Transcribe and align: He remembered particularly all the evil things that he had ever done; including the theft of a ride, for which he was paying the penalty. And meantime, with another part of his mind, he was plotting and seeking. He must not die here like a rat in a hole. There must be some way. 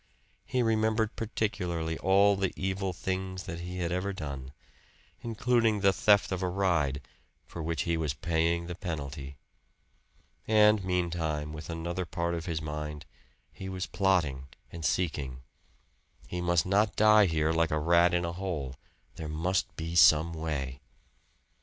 He 0.47 0.63
remembered 0.63 1.15
particularly 1.15 1.95
all 1.99 2.35
the 2.35 2.51
evil 2.55 2.91
things 2.91 3.43
that 3.43 3.59
he 3.59 3.77
had 3.77 3.91
ever 3.91 4.13
done; 4.13 4.51
including 5.21 5.81
the 5.81 5.93
theft 5.93 6.31
of 6.31 6.41
a 6.41 6.49
ride, 6.49 7.03
for 7.45 7.61
which 7.61 7.83
he 7.83 7.97
was 7.97 8.15
paying 8.15 8.65
the 8.65 8.73
penalty. 8.73 9.37
And 10.47 10.83
meantime, 10.83 11.53
with 11.53 11.69
another 11.69 12.05
part 12.07 12.33
of 12.33 12.47
his 12.47 12.63
mind, 12.63 13.05
he 13.53 13.69
was 13.69 13.85
plotting 13.85 14.47
and 14.71 14.83
seeking. 14.83 15.43
He 16.25 16.41
must 16.41 16.65
not 16.65 16.95
die 16.95 17.27
here 17.27 17.53
like 17.53 17.69
a 17.69 17.77
rat 17.77 18.11
in 18.15 18.25
a 18.25 18.33
hole. 18.33 18.77
There 19.17 19.29
must 19.29 19.75
be 19.75 19.93
some 19.95 20.33
way. 20.33 20.81